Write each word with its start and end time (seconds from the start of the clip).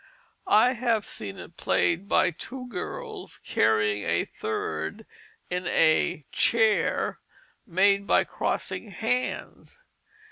I 0.47 0.73
have 0.73 1.05
seen 1.05 1.37
it 1.37 1.57
played 1.57 2.09
by 2.09 2.31
two 2.31 2.67
girls 2.69 3.37
carrying 3.45 4.01
a 4.03 4.25
third 4.25 5.05
in 5.51 5.67
a 5.67 6.25
"chair" 6.31 7.19
made 7.67 8.07
by 8.07 8.23
crossing 8.23 8.89
hands. 8.89 9.79